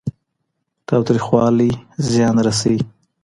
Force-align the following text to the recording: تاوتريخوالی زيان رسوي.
تاوتريخوالی 0.89 1.71
زيان 2.11 2.35
رسوي. 2.47 2.79